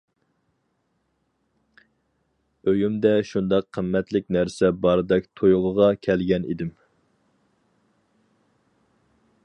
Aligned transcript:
ئۆيۈمدە 2.71 3.11
شۇنداق 3.33 3.67
قىممەتلىك 3.79 4.33
نەرسە 4.37 4.73
باردەك 4.87 5.29
تۇيغۇغا 5.41 5.91
كەلگەن 6.07 6.49
ئىدىم. 6.51 6.73